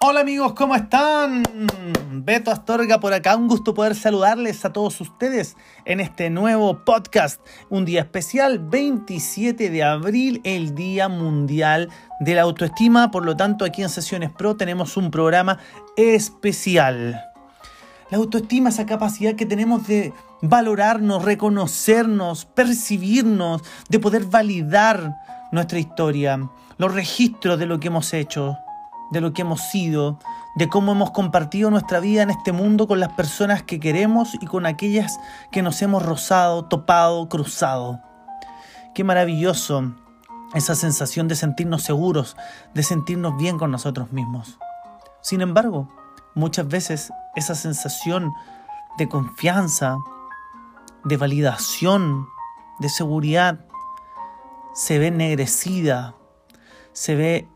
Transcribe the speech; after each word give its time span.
Hola 0.00 0.20
amigos, 0.20 0.52
¿cómo 0.52 0.76
están? 0.76 1.42
Beto 2.12 2.52
Astorga 2.52 3.00
por 3.00 3.12
acá, 3.12 3.34
un 3.34 3.48
gusto 3.48 3.74
poder 3.74 3.96
saludarles 3.96 4.64
a 4.64 4.72
todos 4.72 5.00
ustedes 5.00 5.56
en 5.84 5.98
este 5.98 6.30
nuevo 6.30 6.84
podcast, 6.84 7.40
un 7.68 7.84
día 7.84 8.02
especial, 8.02 8.60
27 8.60 9.70
de 9.70 9.82
abril, 9.82 10.40
el 10.44 10.76
Día 10.76 11.08
Mundial 11.08 11.88
de 12.20 12.36
la 12.36 12.42
Autoestima, 12.42 13.10
por 13.10 13.24
lo 13.24 13.36
tanto 13.36 13.64
aquí 13.64 13.82
en 13.82 13.88
Sesiones 13.88 14.30
Pro 14.30 14.56
tenemos 14.56 14.96
un 14.96 15.10
programa 15.10 15.58
especial. 15.96 17.20
La 18.10 18.18
autoestima, 18.18 18.68
esa 18.68 18.86
capacidad 18.86 19.34
que 19.34 19.46
tenemos 19.46 19.88
de 19.88 20.12
valorarnos, 20.42 21.24
reconocernos, 21.24 22.44
percibirnos, 22.44 23.62
de 23.88 23.98
poder 23.98 24.26
validar 24.26 25.16
nuestra 25.50 25.80
historia, 25.80 26.48
los 26.76 26.94
registros 26.94 27.58
de 27.58 27.66
lo 27.66 27.80
que 27.80 27.88
hemos 27.88 28.14
hecho 28.14 28.58
de 29.10 29.20
lo 29.20 29.32
que 29.32 29.42
hemos 29.42 29.60
sido, 29.60 30.18
de 30.56 30.68
cómo 30.68 30.92
hemos 30.92 31.10
compartido 31.10 31.70
nuestra 31.70 32.00
vida 32.00 32.22
en 32.22 32.30
este 32.30 32.52
mundo 32.52 32.86
con 32.86 33.00
las 33.00 33.12
personas 33.12 33.62
que 33.62 33.80
queremos 33.80 34.34
y 34.40 34.46
con 34.46 34.66
aquellas 34.66 35.18
que 35.50 35.62
nos 35.62 35.80
hemos 35.82 36.04
rozado, 36.04 36.66
topado, 36.66 37.28
cruzado. 37.28 38.00
Qué 38.94 39.04
maravilloso 39.04 39.94
esa 40.54 40.74
sensación 40.74 41.28
de 41.28 41.36
sentirnos 41.36 41.82
seguros, 41.82 42.36
de 42.74 42.82
sentirnos 42.82 43.36
bien 43.36 43.58
con 43.58 43.70
nosotros 43.70 44.12
mismos. 44.12 44.58
Sin 45.20 45.40
embargo, 45.40 45.88
muchas 46.34 46.66
veces 46.68 47.12
esa 47.36 47.54
sensación 47.54 48.32
de 48.96 49.08
confianza, 49.08 49.98
de 51.04 51.16
validación, 51.16 52.26
de 52.80 52.88
seguridad, 52.88 53.60
se 54.74 54.98
ve 54.98 55.08
ennegrecida, 55.08 56.14
se 56.92 57.14
ve 57.14 57.48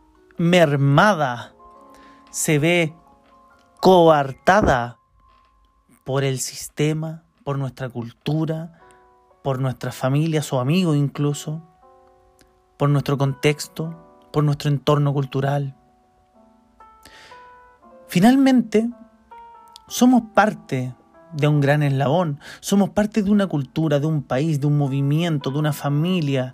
mermada, 0.43 1.55
se 2.31 2.59
ve 2.59 2.97
coartada 3.81 4.99
por 6.03 6.25
el 6.25 6.41
sistema, 6.41 7.23
por 7.45 7.59
nuestra 7.59 7.89
cultura, 7.89 8.81
por 9.45 9.61
nuestras 9.61 9.95
familias 9.95 10.53
o 10.53 10.59
amigos 10.59 10.97
incluso, 10.97 11.63
por 12.77 12.89
nuestro 12.89 13.17
contexto, 13.19 13.97
por 14.33 14.43
nuestro 14.43 14.69
entorno 14.69 15.13
cultural. 15.13 15.77
Finalmente, 18.09 18.91
somos 19.87 20.23
parte 20.35 20.97
de 21.35 21.47
un 21.47 21.61
gran 21.61 21.85
eslabón, 21.85 22.41
somos 22.59 22.91
parte 22.91 23.23
de 23.23 23.31
una 23.31 23.47
cultura, 23.47 24.01
de 24.01 24.07
un 24.07 24.25
país, 24.25 24.61
de 24.61 24.67
un 24.67 24.77
movimiento, 24.77 25.53
de 25.53 25.59
una 25.61 25.73
familia, 25.73 26.53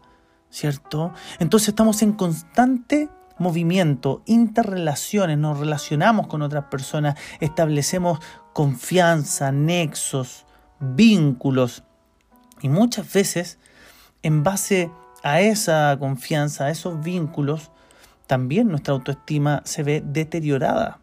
¿cierto? 0.51 1.13
Entonces 1.39 1.71
estamos 1.71 2.03
en 2.03 2.13
constante 2.13 3.09
movimiento, 3.39 4.23
interrelaciones, 4.27 5.39
nos 5.39 5.59
relacionamos 5.59 6.27
con 6.27 6.43
otras 6.43 6.65
personas, 6.65 7.17
establecemos 7.41 8.21
confianza, 8.53 9.53
nexos, 9.53 10.47
vínculos. 10.81 11.85
Y 12.61 12.69
muchas 12.69 13.13
veces, 13.13 13.59
en 14.23 14.43
base 14.43 14.91
a 15.23 15.41
esa 15.41 15.97
confianza, 15.99 16.67
a 16.67 16.71
esos 16.71 17.01
vínculos, 17.03 17.71
también 18.27 18.69
nuestra 18.69 18.95
autoestima 18.95 19.63
se 19.65 19.83
ve 19.83 20.03
deteriorada. 20.05 20.99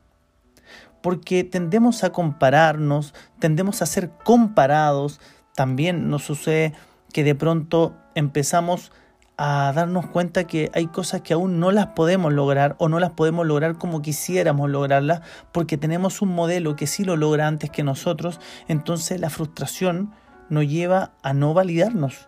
Porque 1.01 1.43
tendemos 1.43 2.03
a 2.03 2.11
compararnos, 2.11 3.13
tendemos 3.39 3.81
a 3.81 3.85
ser 3.85 4.11
comparados. 4.23 5.19
También 5.55 6.09
nos 6.09 6.23
sucede 6.23 6.73
que 7.13 7.23
de 7.23 7.35
pronto 7.35 7.95
empezamos 8.15 8.91
a 8.91 9.04
darnos 9.37 10.07
cuenta 10.07 10.45
que 10.45 10.71
hay 10.73 10.87
cosas 10.87 11.21
que 11.21 11.33
aún 11.33 11.59
no 11.59 11.71
las 11.71 11.87
podemos 11.87 12.33
lograr 12.33 12.75
o 12.79 12.87
no 12.87 12.99
las 12.99 13.11
podemos 13.11 13.45
lograr 13.45 13.77
como 13.77 14.01
quisiéramos 14.01 14.69
lograrlas 14.69 15.21
porque 15.51 15.77
tenemos 15.77 16.21
un 16.21 16.29
modelo 16.29 16.75
que 16.75 16.87
sí 16.87 17.03
lo 17.03 17.17
logra 17.17 17.47
antes 17.47 17.69
que 17.69 17.83
nosotros, 17.83 18.39
entonces 18.67 19.19
la 19.19 19.29
frustración 19.29 20.13
nos 20.49 20.67
lleva 20.67 21.13
a 21.23 21.33
no 21.33 21.53
validarnos, 21.53 22.27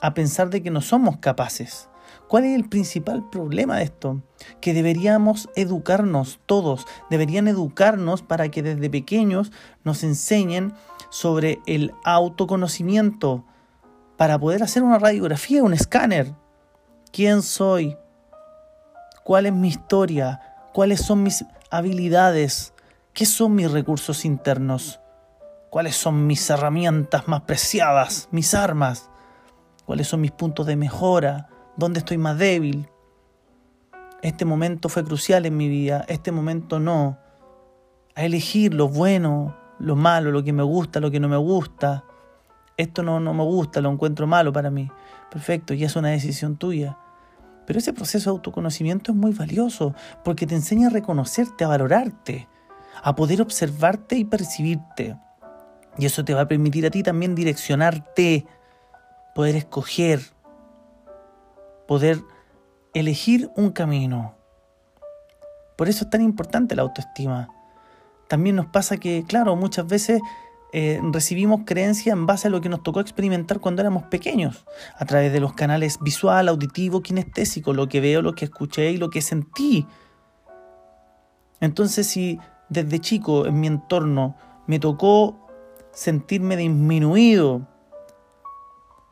a 0.00 0.14
pensar 0.14 0.50
de 0.50 0.62
que 0.62 0.70
no 0.70 0.80
somos 0.80 1.18
capaces. 1.18 1.88
¿Cuál 2.26 2.44
es 2.44 2.54
el 2.54 2.68
principal 2.68 3.28
problema 3.28 3.76
de 3.78 3.84
esto? 3.84 4.22
Que 4.60 4.72
deberíamos 4.72 5.48
educarnos 5.56 6.40
todos, 6.46 6.86
deberían 7.10 7.48
educarnos 7.48 8.22
para 8.22 8.50
que 8.50 8.62
desde 8.62 8.88
pequeños 8.88 9.50
nos 9.84 10.04
enseñen 10.04 10.72
sobre 11.10 11.58
el 11.66 11.92
autoconocimiento, 12.04 13.44
para 14.20 14.38
poder 14.38 14.62
hacer 14.62 14.82
una 14.82 14.98
radiografía, 14.98 15.62
un 15.62 15.72
escáner. 15.72 16.34
¿Quién 17.10 17.40
soy? 17.40 17.96
¿Cuál 19.24 19.46
es 19.46 19.52
mi 19.54 19.68
historia? 19.68 20.42
¿Cuáles 20.74 21.00
son 21.00 21.22
mis 21.22 21.42
habilidades? 21.70 22.74
¿Qué 23.14 23.24
son 23.24 23.54
mis 23.54 23.70
recursos 23.70 24.26
internos? 24.26 25.00
¿Cuáles 25.70 25.96
son 25.96 26.26
mis 26.26 26.50
herramientas 26.50 27.28
más 27.28 27.40
preciadas, 27.44 28.28
mis 28.30 28.52
armas? 28.52 29.08
¿Cuáles 29.86 30.08
son 30.08 30.20
mis 30.20 30.32
puntos 30.32 30.66
de 30.66 30.76
mejora? 30.76 31.48
¿Dónde 31.76 32.00
estoy 32.00 32.18
más 32.18 32.36
débil? 32.36 32.90
Este 34.20 34.44
momento 34.44 34.90
fue 34.90 35.02
crucial 35.02 35.46
en 35.46 35.56
mi 35.56 35.70
vida, 35.70 36.04
este 36.08 36.30
momento 36.30 36.78
no. 36.78 37.16
A 38.14 38.26
elegir 38.26 38.74
lo 38.74 38.86
bueno, 38.86 39.56
lo 39.78 39.96
malo, 39.96 40.30
lo 40.30 40.44
que 40.44 40.52
me 40.52 40.62
gusta, 40.62 41.00
lo 41.00 41.10
que 41.10 41.20
no 41.20 41.28
me 41.30 41.38
gusta 41.38 42.04
esto 42.80 43.02
no, 43.02 43.20
no 43.20 43.34
me 43.34 43.44
gusta, 43.44 43.80
lo 43.80 43.90
encuentro 43.90 44.26
malo 44.26 44.52
para 44.52 44.70
mí. 44.70 44.90
Perfecto, 45.30 45.74
ya 45.74 45.86
es 45.86 45.96
una 45.96 46.08
decisión 46.08 46.56
tuya. 46.56 46.96
Pero 47.66 47.78
ese 47.78 47.92
proceso 47.92 48.30
de 48.30 48.36
autoconocimiento 48.36 49.12
es 49.12 49.16
muy 49.16 49.32
valioso 49.32 49.94
porque 50.24 50.46
te 50.46 50.54
enseña 50.54 50.88
a 50.88 50.90
reconocerte, 50.90 51.64
a 51.64 51.68
valorarte, 51.68 52.48
a 53.02 53.14
poder 53.14 53.40
observarte 53.42 54.16
y 54.16 54.24
percibirte. 54.24 55.16
Y 55.98 56.06
eso 56.06 56.24
te 56.24 56.34
va 56.34 56.42
a 56.42 56.48
permitir 56.48 56.86
a 56.86 56.90
ti 56.90 57.02
también 57.02 57.34
direccionarte, 57.34 58.46
poder 59.34 59.56
escoger, 59.56 60.20
poder 61.86 62.22
elegir 62.94 63.50
un 63.56 63.70
camino. 63.70 64.34
Por 65.76 65.88
eso 65.88 66.04
es 66.04 66.10
tan 66.10 66.22
importante 66.22 66.74
la 66.74 66.82
autoestima. 66.82 67.48
También 68.28 68.56
nos 68.56 68.66
pasa 68.66 68.96
que, 68.96 69.24
claro, 69.26 69.56
muchas 69.56 69.86
veces 69.86 70.20
eh, 70.72 71.00
recibimos 71.12 71.62
creencia 71.66 72.12
en 72.12 72.26
base 72.26 72.46
a 72.46 72.50
lo 72.50 72.60
que 72.60 72.68
nos 72.68 72.82
tocó 72.82 73.00
experimentar 73.00 73.58
cuando 73.58 73.82
éramos 73.82 74.04
pequeños, 74.04 74.64
a 74.96 75.04
través 75.04 75.32
de 75.32 75.40
los 75.40 75.52
canales 75.54 75.98
visual, 76.00 76.48
auditivo, 76.48 77.02
kinestésico, 77.02 77.72
lo 77.72 77.88
que 77.88 78.00
veo, 78.00 78.22
lo 78.22 78.34
que 78.34 78.44
escuché 78.44 78.92
y 78.92 78.96
lo 78.96 79.10
que 79.10 79.20
sentí. 79.20 79.86
Entonces, 81.60 82.06
si 82.06 82.38
desde 82.68 83.00
chico 83.00 83.46
en 83.46 83.58
mi 83.58 83.66
entorno 83.66 84.36
me 84.68 84.78
tocó 84.78 85.48
sentirme 85.92 86.56
disminuido, 86.56 87.66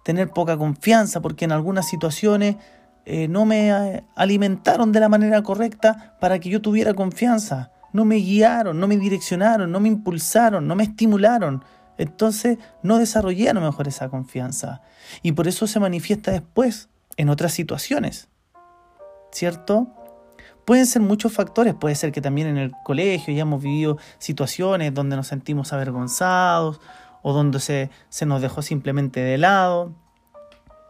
tener 0.05 0.31
poca 0.31 0.57
confianza, 0.57 1.21
porque 1.21 1.45
en 1.45 1.53
algunas 1.53 1.89
situaciones 1.89 2.57
eh, 3.05 3.27
no 3.27 3.45
me 3.45 3.71
eh, 3.71 4.05
alimentaron 4.15 4.93
de 4.93 5.01
la 5.01 5.09
manera 5.09 5.43
correcta 5.43 6.17
para 6.21 6.39
que 6.39 6.51
yo 6.51 6.63
tuviera 6.63 6.95
confianza 6.95 7.73
no 7.93 8.05
me 8.05 8.17
guiaron, 8.17 8.79
no 8.79 8.89
me 8.89 8.97
direccionaron, 8.97 9.71
no 9.71 9.81
me 9.81 9.89
impulsaron, 9.89 10.67
no 10.67 10.75
me 10.75 10.85
estimularon. 10.85 11.65
Entonces 11.97 12.59
no 12.83 12.99
desarrollé 12.99 13.51
a 13.51 13.55
lo 13.55 13.61
mejor 13.61 13.89
esa 13.89 14.09
confianza. 14.09 14.83
Y 15.23 15.33
por 15.33 15.49
eso 15.49 15.67
se 15.67 15.81
manifiesta 15.81 16.31
después 16.31 16.89
en 17.17 17.29
otras 17.29 17.53
situaciones. 17.53 18.29
¿Cierto? 19.33 19.89
Pueden 20.65 20.87
ser 20.87 21.03
muchos 21.03 21.33
factores, 21.33 21.75
puede 21.75 21.95
ser 21.95 22.13
que 22.13 22.21
también 22.21 22.47
en 22.49 22.59
el 22.59 22.73
colegio 22.85 23.35
ya 23.35 23.43
hemos 23.43 23.63
vivido 23.63 23.99
situaciones 24.19 24.93
donde 24.95 25.17
nos 25.17 25.27
sentimos 25.27 25.73
avergonzados 25.73 26.81
o 27.23 27.33
donde 27.33 27.59
se, 27.59 27.91
se 28.11 28.27
nos 28.27 28.43
dejó 28.43 28.63
simplemente 28.63 29.21
de 29.21 29.39
lado, 29.39 29.95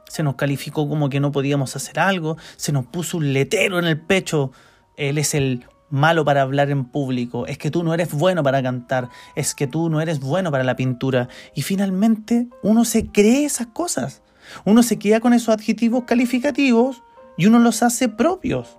se 0.08 0.22
nos 0.22 0.34
calificó 0.34 0.88
como 0.88 1.08
que 1.08 1.20
no 1.20 1.32
podíamos 1.32 1.76
hacer 1.76 2.00
algo, 2.00 2.36
se 2.56 2.72
nos 2.72 2.86
puso 2.86 3.18
un 3.18 3.32
letero 3.32 3.78
en 3.78 3.84
el 3.84 4.00
pecho, 4.00 4.52
él 4.96 5.16
es 5.16 5.34
el 5.34 5.66
malo 5.90 6.24
para 6.24 6.42
hablar 6.42 6.70
en 6.70 6.84
público, 6.84 7.46
es 7.46 7.58
que 7.58 7.70
tú 7.70 7.82
no 7.82 7.94
eres 7.94 8.12
bueno 8.12 8.42
para 8.42 8.62
cantar, 8.62 9.08
es 9.34 9.54
que 9.54 9.66
tú 9.66 9.90
no 9.90 10.00
eres 10.00 10.20
bueno 10.20 10.50
para 10.50 10.64
la 10.64 10.76
pintura. 10.76 11.28
Y 11.54 11.62
finalmente 11.62 12.48
uno 12.62 12.84
se 12.84 13.06
cree 13.06 13.44
esas 13.44 13.68
cosas. 13.68 14.22
Uno 14.64 14.82
se 14.82 14.98
queda 14.98 15.20
con 15.20 15.34
esos 15.34 15.50
adjetivos 15.50 16.04
calificativos 16.04 17.02
y 17.36 17.46
uno 17.46 17.58
los 17.58 17.82
hace 17.82 18.08
propios. 18.08 18.78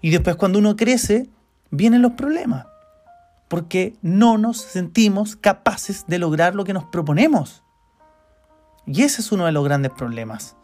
Y 0.00 0.10
después 0.10 0.36
cuando 0.36 0.58
uno 0.58 0.76
crece, 0.76 1.28
vienen 1.70 2.02
los 2.02 2.12
problemas. 2.12 2.66
Porque 3.48 3.96
no 4.02 4.38
nos 4.38 4.58
sentimos 4.58 5.36
capaces 5.36 6.04
de 6.06 6.18
lograr 6.18 6.54
lo 6.54 6.64
que 6.64 6.74
nos 6.74 6.84
proponemos. 6.84 7.62
Y 8.86 9.02
ese 9.02 9.20
es 9.20 9.32
uno 9.32 9.46
de 9.46 9.52
los 9.52 9.64
grandes 9.64 9.92
problemas. 9.92 10.56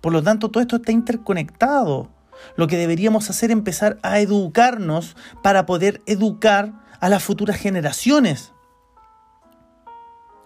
Por 0.00 0.12
lo 0.12 0.22
tanto, 0.22 0.50
todo 0.50 0.60
esto 0.60 0.76
está 0.76 0.92
interconectado. 0.92 2.08
Lo 2.56 2.66
que 2.66 2.76
deberíamos 2.76 3.30
hacer 3.30 3.50
es 3.50 3.56
empezar 3.56 3.98
a 4.02 4.20
educarnos 4.20 5.16
para 5.42 5.66
poder 5.66 6.02
educar 6.06 6.72
a 7.00 7.08
las 7.08 7.22
futuras 7.22 7.56
generaciones. 7.56 8.52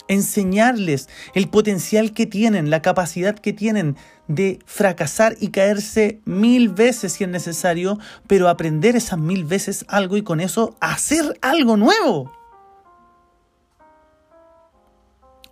enseñarles 0.08 1.08
el 1.34 1.48
potencial 1.48 2.12
que 2.12 2.26
tienen, 2.26 2.70
la 2.70 2.81
capacidad 2.81 3.34
que 3.34 3.52
tienen 3.52 3.96
de 4.28 4.60
fracasar 4.64 5.37
y 5.40 5.48
caerse 5.48 6.20
mil 6.25 6.69
veces 6.69 7.14
si 7.14 7.25
es 7.25 7.31
necesario, 7.31 7.98
pero 8.28 8.48
aprender 8.48 8.94
esas 8.94 9.19
mil 9.19 9.44
veces 9.44 9.84
algo 9.88 10.16
y 10.16 10.22
con 10.22 10.40
eso 10.40 10.76
hacer 10.81 11.37
algo 11.43 11.76
nuevo. 11.76 12.32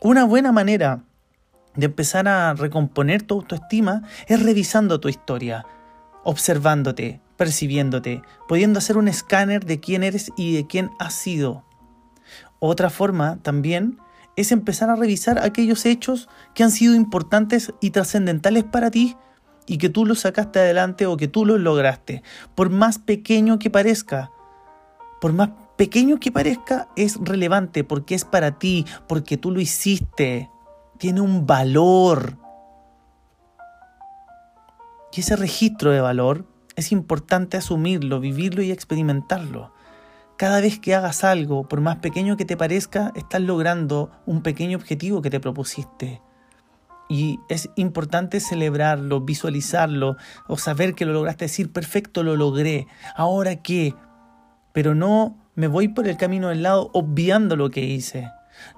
Una 0.01 0.25
buena 0.25 0.53
manera 0.53 1.03
de 1.77 1.87
empezar 1.87 2.29
a 2.29 2.55
recomponer 2.55 3.23
tu 3.23 3.35
autoestima 3.35 4.03
es 4.27 4.43
revisando 4.43 5.01
tu 5.01 5.09
historia, 5.09 5.65
observándote, 6.25 7.21
percibiéndote, 7.37 8.23
pudiendo 8.49 8.79
hacer 8.79 8.97
un 8.97 9.09
escáner 9.09 9.65
de 9.65 9.81
quién 9.81 10.03
eres 10.03 10.33
y 10.37 10.55
de 10.55 10.67
quién 10.67 10.91
has 10.99 11.15
sido. 11.15 11.65
Otra 12.59 12.91
forma 12.91 13.39
también 13.43 13.99
es 14.37 14.53
empezar 14.53 14.91
a 14.91 14.97
revisar 14.97 15.39
aquellos 15.39 15.87
hechos 15.87 16.29
que 16.55 16.65
han 16.65 16.71
sido 16.71 16.95
importantes 16.95 17.73
y 17.81 17.91
trascendentales 17.91 18.65
para 18.65 18.91
ti 18.91 19.17
y 19.67 19.79
que 19.79 19.89
tú 19.89 20.05
los 20.05 20.21
sacaste 20.21 20.59
adelante 20.59 21.07
o 21.07 21.17
que 21.17 21.29
tú 21.29 21.45
los 21.45 21.61
lograste, 21.61 22.23
por 22.55 22.71
más 22.71 22.99
pequeño 22.99 23.59
que 23.59 23.71
parezca. 23.71 24.31
Por 25.21 25.33
más 25.33 25.51
pequeño 25.77 26.21
que 26.21 26.33
parezca, 26.33 26.89
es 26.97 27.19
relevante 27.21 27.85
porque 27.85 28.15
es 28.15 28.25
para 28.25 28.59
ti, 28.59 28.85
porque 29.09 29.37
tú 29.37 29.51
lo 29.51 29.61
hiciste. 29.61 30.51
Tiene 30.99 31.21
un 31.21 31.47
valor. 31.47 32.37
Y 35.15 35.21
ese 35.21 35.37
registro 35.37 35.93
de 35.93 36.01
valor 36.01 36.45
es 36.75 36.91
importante 36.91 37.57
asumirlo, 37.57 38.19
vivirlo 38.19 38.63
y 38.63 38.73
experimentarlo. 38.73 39.73
Cada 40.37 40.61
vez 40.61 40.81
que 40.81 40.97
hagas 40.97 41.23
algo, 41.23 41.69
por 41.69 41.81
más 41.81 41.97
pequeño 41.97 42.37
que 42.37 42.45
te 42.45 42.57
parezca, 42.57 43.13
estás 43.15 43.41
logrando 43.41 44.11
un 44.27 44.43
pequeño 44.43 44.77
objetivo 44.77 45.23
que 45.23 45.31
te 45.31 45.39
propusiste. 45.39 46.21
Y 47.09 47.39
es 47.49 47.71
importante 47.77 48.41
celebrarlo, 48.41 49.21
visualizarlo 49.21 50.17
o 50.49 50.57
saber 50.57 50.95
que 50.95 51.05
lo 51.05 51.13
lograste, 51.13 51.45
decir, 51.45 51.71
perfecto, 51.71 52.25
lo 52.25 52.35
logré. 52.37 52.89
Ahora 53.15 53.63
qué? 53.63 53.95
Pero 54.73 54.97
no 54.97 55.39
me 55.55 55.69
voy 55.69 55.87
por 55.87 56.09
el 56.09 56.17
camino 56.17 56.49
del 56.49 56.65
lado 56.65 56.91
obviando 56.93 57.55
lo 57.55 57.71
que 57.71 57.83
hice. 57.85 58.29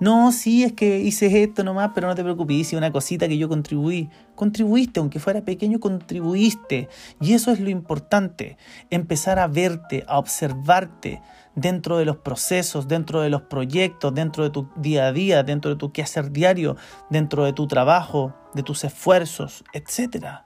No, 0.01 0.33
sí, 0.33 0.65
es 0.65 0.73
que 0.73 1.01
hice 1.01 1.43
esto 1.43 1.65
nomás, 1.65 1.93
pero 1.95 2.09
no 2.09 2.15
te 2.15 2.23
preocupes, 2.23 2.57
hice 2.57 2.77
una 2.77 2.93
cosita 2.93 3.29
que 3.29 3.39
yo 3.39 3.49
contribuí. 3.49 4.11
Contribuiste, 4.35 5.01
aunque 5.01 5.19
fuera 5.19 5.43
pequeño, 5.43 5.81
contribuiste. 5.81 6.89
Y 7.21 7.33
eso 7.33 7.51
es 7.51 7.61
lo 7.61 7.71
importante, 7.71 8.57
empezar 8.91 9.39
a 9.39 9.47
verte, 9.47 10.05
a 10.09 10.19
observarte 10.19 11.23
dentro 11.55 11.97
de 11.97 12.05
los 12.05 12.19
procesos, 12.19 12.87
dentro 12.87 13.23
de 13.23 13.31
los 13.31 13.43
proyectos, 13.43 14.15
dentro 14.15 14.45
de 14.45 14.51
tu 14.51 14.69
día 14.77 15.07
a 15.07 15.13
día, 15.13 15.43
dentro 15.43 15.71
de 15.71 15.77
tu 15.77 15.91
quehacer 15.91 16.31
diario, 16.31 16.77
dentro 17.11 17.45
de 17.45 17.53
tu 17.53 17.67
trabajo, 17.67 18.35
de 18.55 18.63
tus 18.63 18.85
esfuerzos, 18.85 19.65
etc. 19.73 20.43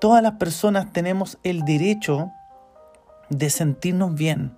Todas 0.00 0.22
las 0.22 0.34
personas 0.34 0.92
tenemos 0.92 1.38
el 1.42 1.64
derecho 1.64 2.30
de 3.30 3.50
sentirnos 3.50 4.14
bien, 4.14 4.56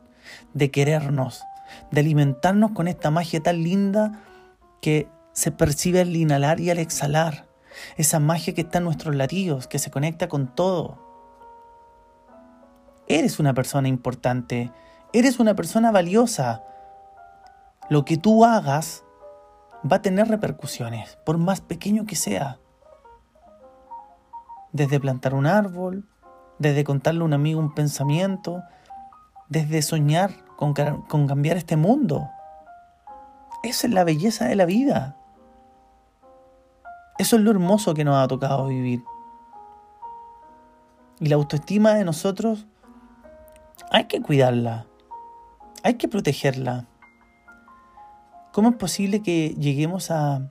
de 0.53 0.71
querernos, 0.71 1.43
de 1.91 2.01
alimentarnos 2.01 2.73
con 2.73 2.89
esta 2.89 3.11
magia 3.11 3.41
tan 3.41 3.63
linda 3.63 4.23
que 4.81 5.09
se 5.33 5.53
percibe 5.53 6.01
al 6.01 6.15
inhalar 6.15 6.61
y 6.61 6.71
al 6.71 6.79
exhalar. 6.79 7.47
Esa 7.97 8.19
magia 8.19 8.55
que 8.55 8.63
está 8.63 8.79
en 8.79 8.85
nuestros 8.85 9.15
latidos, 9.15 9.67
que 9.67 9.79
se 9.79 9.91
conecta 9.91 10.29
con 10.29 10.55
todo. 10.55 10.99
Eres 13.07 13.39
una 13.39 13.55
persona 13.55 13.89
importante, 13.89 14.73
eres 15.13 15.39
una 15.39 15.55
persona 15.55 15.93
valiosa. 15.93 16.65
Lo 17.89 18.05
que 18.05 18.17
tú 18.17 18.45
hagas 18.45 19.05
va 19.91 19.97
a 19.97 20.03
tener 20.03 20.29
repercusiones, 20.29 21.19
por 21.25 21.39
más 21.39 21.61
pequeño 21.61 22.05
que 22.05 22.17
sea. 22.17 22.59
Desde 24.73 25.01
plantar 25.01 25.35
un 25.35 25.47
árbol, 25.47 26.05
desde 26.59 26.85
contarle 26.85 27.23
a 27.23 27.25
un 27.25 27.33
amigo 27.33 27.61
un 27.61 27.75
pensamiento, 27.75 28.63
desde 29.49 29.83
soñar 29.83 30.48
con, 30.59 30.75
cambiar 30.75 31.57
este 31.57 31.77
mundo. 31.77 32.29
Esa 33.63 33.87
es 33.87 33.93
la 33.93 34.03
belleza 34.03 34.47
de 34.47 34.57
la 34.57 34.67
vida. 34.67 35.17
Eso 37.17 37.37
es 37.37 37.43
lo 37.43 37.53
hermoso 37.53 37.95
que 37.95 38.05
nos 38.05 38.17
ha 38.17 38.27
tocado 38.27 38.67
vivir. 38.67 39.05
Y 41.21 41.29
la 41.29 41.37
autoestima 41.37 41.95
de 41.95 42.05
nosotros 42.05 42.67
hay 43.93 44.07
que 44.07 44.21
cuidarla, 44.21 44.87
hay 45.85 45.95
que 45.95 46.09
protegerla. 46.09 46.87
¿Cómo 48.53 48.71
es 48.71 48.77
posible 48.77 49.23
que 49.23 49.51
lleguemos 49.51 50.11
a 50.11 50.51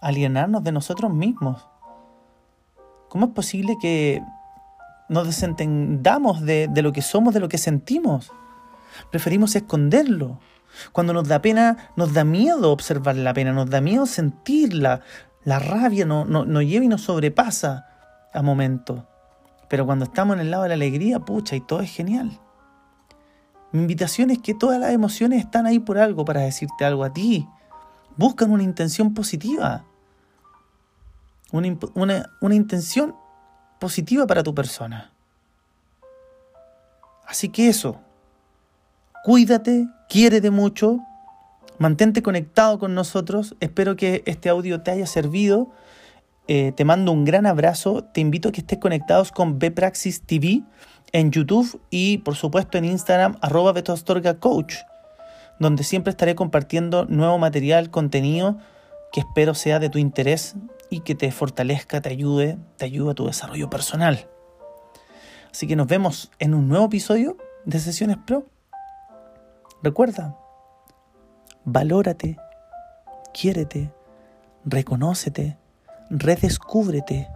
alienarnos 0.00 0.64
de 0.64 0.72
nosotros 0.72 1.12
mismos? 1.12 1.68
¿Cómo 3.08 3.26
es 3.26 3.32
posible 3.32 3.78
que 3.80 4.24
nos 5.08 5.26
desentendamos 5.26 6.40
de, 6.40 6.66
de 6.68 6.82
lo 6.82 6.92
que 6.92 7.02
somos, 7.02 7.32
de 7.32 7.38
lo 7.38 7.48
que 7.48 7.58
sentimos? 7.58 8.32
Preferimos 9.10 9.56
esconderlo. 9.56 10.40
Cuando 10.92 11.12
nos 11.12 11.28
da 11.28 11.40
pena, 11.40 11.90
nos 11.96 12.12
da 12.12 12.24
miedo 12.24 12.70
observar 12.70 13.16
la 13.16 13.32
pena, 13.32 13.52
nos 13.52 13.70
da 13.70 13.80
miedo 13.80 14.06
sentirla. 14.06 15.00
La 15.44 15.58
rabia 15.58 16.04
nos 16.04 16.28
no, 16.28 16.44
no 16.44 16.62
lleva 16.62 16.84
y 16.84 16.88
nos 16.88 17.02
sobrepasa 17.02 17.86
a 18.32 18.42
momentos. 18.42 19.02
Pero 19.68 19.86
cuando 19.86 20.04
estamos 20.04 20.34
en 20.34 20.40
el 20.40 20.50
lado 20.50 20.64
de 20.64 20.70
la 20.70 20.74
alegría, 20.74 21.20
pucha, 21.20 21.56
y 21.56 21.60
todo 21.60 21.80
es 21.80 21.90
genial. 21.90 22.38
Mi 23.72 23.80
invitación 23.80 24.30
es 24.30 24.38
que 24.38 24.54
todas 24.54 24.78
las 24.78 24.92
emociones 24.92 25.40
están 25.40 25.66
ahí 25.66 25.78
por 25.78 25.98
algo, 25.98 26.24
para 26.24 26.42
decirte 26.42 26.84
algo 26.84 27.04
a 27.04 27.12
ti. 27.12 27.48
Buscan 28.16 28.50
una 28.50 28.62
intención 28.62 29.12
positiva. 29.12 29.84
Una, 31.52 31.76
una, 31.94 32.30
una 32.40 32.54
intención 32.54 33.14
positiva 33.78 34.26
para 34.26 34.42
tu 34.42 34.54
persona. 34.54 35.12
Así 37.26 37.48
que 37.48 37.68
eso, 37.68 38.00
Cuídate, 39.26 39.88
quiérete 40.08 40.52
mucho, 40.52 41.00
mantente 41.78 42.22
conectado 42.22 42.78
con 42.78 42.94
nosotros. 42.94 43.56
Espero 43.58 43.96
que 43.96 44.22
este 44.24 44.48
audio 44.48 44.82
te 44.82 44.92
haya 44.92 45.06
servido. 45.06 45.72
Eh, 46.46 46.70
te 46.76 46.84
mando 46.84 47.10
un 47.10 47.24
gran 47.24 47.44
abrazo. 47.44 48.04
Te 48.04 48.20
invito 48.20 48.48
a 48.50 48.52
que 48.52 48.60
estés 48.60 48.78
conectados 48.78 49.32
con 49.32 49.58
Bpraxis 49.58 50.22
TV 50.22 50.62
en 51.10 51.32
YouTube 51.32 51.82
y 51.90 52.18
por 52.18 52.36
supuesto 52.36 52.78
en 52.78 52.84
Instagram 52.84 53.36
arroba 53.40 53.74
Coach, 54.38 54.76
donde 55.58 55.82
siempre 55.82 56.12
estaré 56.12 56.36
compartiendo 56.36 57.04
nuevo 57.06 57.36
material, 57.36 57.90
contenido 57.90 58.58
que 59.12 59.18
espero 59.18 59.54
sea 59.54 59.80
de 59.80 59.88
tu 59.90 59.98
interés 59.98 60.54
y 60.88 61.00
que 61.00 61.16
te 61.16 61.32
fortalezca, 61.32 62.00
te 62.00 62.10
ayude, 62.10 62.58
te 62.76 62.84
ayude 62.84 63.10
a 63.10 63.14
tu 63.14 63.26
desarrollo 63.26 63.68
personal. 63.68 64.28
Así 65.50 65.66
que 65.66 65.74
nos 65.74 65.88
vemos 65.88 66.30
en 66.38 66.54
un 66.54 66.68
nuevo 66.68 66.84
episodio 66.84 67.36
de 67.64 67.80
Sesiones 67.80 68.18
Pro. 68.24 68.46
Recuerda, 69.86 70.36
valórate, 71.64 72.36
quiérete, 73.32 73.94
reconócete, 74.64 75.58
redescúbrete, 76.10 77.28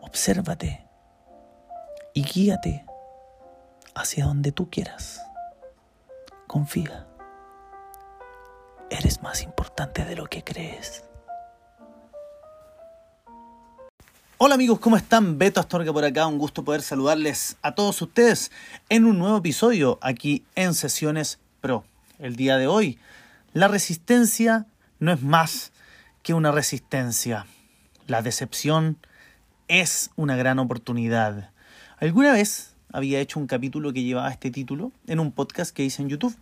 obsérvate 0.00 0.86
y 2.14 2.22
guíate 2.22 2.86
hacia 3.96 4.26
donde 4.26 4.52
tú 4.52 4.70
quieras. 4.70 5.20
Confía. 6.46 7.08
Eres 8.88 9.20
más 9.20 9.42
importante 9.42 10.04
de 10.04 10.14
lo 10.14 10.26
que 10.26 10.44
crees. 10.44 11.02
Hola 14.38 14.54
amigos, 14.54 14.78
¿cómo 14.78 14.96
están? 14.96 15.36
Beto 15.36 15.58
Astorga 15.58 15.92
por 15.92 16.04
acá, 16.04 16.28
un 16.28 16.38
gusto 16.38 16.64
poder 16.64 16.82
saludarles 16.82 17.56
a 17.60 17.74
todos 17.74 18.00
ustedes 18.02 18.52
en 18.88 19.04
un 19.04 19.18
nuevo 19.18 19.38
episodio 19.38 19.98
aquí 20.00 20.44
en 20.54 20.74
Sesiones 20.74 21.40
Pro. 21.62 21.84
El 22.18 22.34
día 22.34 22.58
de 22.58 22.66
hoy, 22.66 22.98
la 23.54 23.68
resistencia 23.68 24.66
no 24.98 25.12
es 25.12 25.22
más 25.22 25.72
que 26.24 26.34
una 26.34 26.50
resistencia. 26.50 27.46
La 28.08 28.20
decepción 28.20 28.98
es 29.68 30.10
una 30.16 30.34
gran 30.34 30.58
oportunidad. 30.58 31.52
Alguna 31.98 32.32
vez 32.32 32.74
había 32.92 33.20
hecho 33.20 33.38
un 33.38 33.46
capítulo 33.46 33.92
que 33.92 34.02
llevaba 34.02 34.30
este 34.30 34.50
título 34.50 34.90
en 35.06 35.20
un 35.20 35.30
podcast 35.30 35.74
que 35.74 35.84
hice 35.84 36.02
en 36.02 36.08
YouTube. 36.08 36.36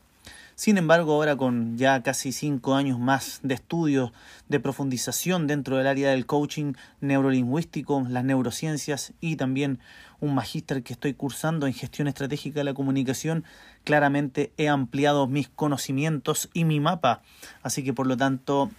Sin 0.61 0.77
embargo, 0.77 1.15
ahora 1.15 1.37
con 1.37 1.79
ya 1.79 2.03
casi 2.03 2.33
cinco 2.33 2.75
años 2.75 2.99
más 2.99 3.41
de 3.43 3.55
estudios, 3.55 4.13
de 4.51 4.61
profundización 4.61 5.47
dentro 5.47 5.79
del 5.79 5.87
área 5.87 6.11
del 6.11 6.27
coaching 6.27 6.75
neurolingüístico, 7.01 8.05
las 8.07 8.25
neurociencias 8.25 9.15
y 9.23 9.37
también 9.37 9.79
un 10.21 10.35
magíster 10.35 10.83
que 10.83 10.93
estoy 10.93 11.15
cursando 11.15 11.67
en 11.67 11.73
gestión 11.73 12.09
estratégica 12.09 12.61
de 12.61 12.65
la 12.65 12.75
comunicación, 12.75 13.45
claramente 13.85 14.53
he 14.59 14.69
ampliado 14.69 15.27
mis 15.27 15.49
conocimientos 15.49 16.51
y 16.53 16.67
mi 16.67 16.79
mapa. 16.79 17.23
Así 17.63 17.83
que 17.83 17.95
por 17.95 18.07
lo 18.07 18.19
tanto, 18.19 18.71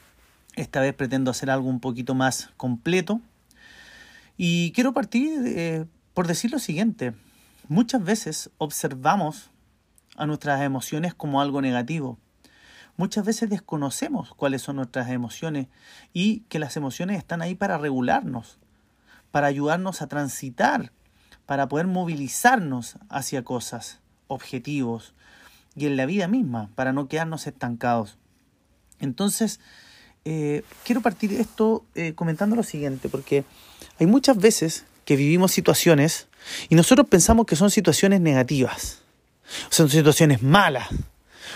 esta 0.55 0.81
vez 0.81 0.93
pretendo 0.93 1.31
hacer 1.31 1.49
algo 1.49 1.67
un 1.67 1.79
poquito 1.79 2.13
más 2.13 2.51
completo. 2.57 3.21
Y 4.37 4.71
quiero 4.73 4.93
partir 4.93 5.31
eh, 5.47 5.85
por 6.13 6.27
decir 6.27 6.51
lo 6.51 6.59
siguiente. 6.59 7.13
Muchas 7.69 8.03
veces 8.03 8.51
observamos 8.59 9.50
a 10.15 10.25
nuestras 10.25 10.61
emociones 10.61 11.13
como 11.13 11.41
algo 11.41 11.61
negativo. 11.61 12.17
muchas 12.97 13.25
veces 13.25 13.49
desconocemos 13.49 14.33
cuáles 14.35 14.61
son 14.61 14.75
nuestras 14.75 15.09
emociones 15.09 15.67
y 16.13 16.41
que 16.49 16.59
las 16.59 16.77
emociones 16.77 17.17
están 17.17 17.41
ahí 17.41 17.55
para 17.55 17.77
regularnos, 17.77 18.59
para 19.31 19.47
ayudarnos 19.47 20.01
a 20.01 20.07
transitar, 20.07 20.91
para 21.45 21.67
poder 21.67 21.87
movilizarnos 21.87 22.97
hacia 23.09 23.43
cosas, 23.43 23.99
objetivos 24.27 25.15
y 25.75 25.87
en 25.87 25.97
la 25.97 26.05
vida 26.05 26.27
misma, 26.27 26.69
para 26.75 26.93
no 26.93 27.07
quedarnos 27.07 27.47
estancados. 27.47 28.17
Entonces, 28.99 29.59
eh, 30.25 30.63
quiero 30.83 31.01
partir 31.01 31.33
esto 31.33 31.85
eh, 31.95 32.13
comentando 32.13 32.55
lo 32.55 32.63
siguiente, 32.63 33.09
porque 33.09 33.43
hay 33.99 34.05
muchas 34.05 34.37
veces 34.37 34.85
que 35.05 35.15
vivimos 35.15 35.51
situaciones 35.51 36.27
y 36.69 36.75
nosotros 36.75 37.07
pensamos 37.07 37.45
que 37.45 37.55
son 37.55 37.71
situaciones 37.71 38.21
negativas, 38.21 39.00
son 39.69 39.89
situaciones 39.89 40.41
malas, 40.41 40.87